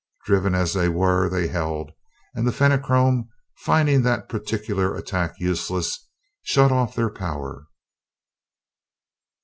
[0.25, 1.91] Driven as they were, they held,
[2.33, 6.09] and the Fenachrone, finding that particular attack useless,
[6.41, 7.67] shut off their power.